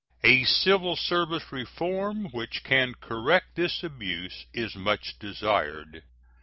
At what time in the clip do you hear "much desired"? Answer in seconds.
4.75-6.01